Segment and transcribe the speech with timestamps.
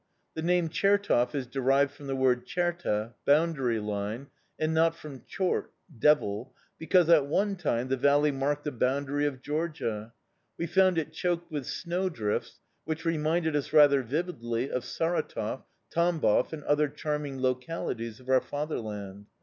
[0.33, 5.73] The name "Chertov" is derived from the word cherta (boundary line) and not from chort
[5.95, 10.11] (devil), because, at one time, the valley marked the boundary of Georgia.
[10.57, 16.51] We found it choked with snow drifts, which reminded us rather vividly of Saratov, Tambov,
[16.51, 19.27] and other charming localities of our fatherland.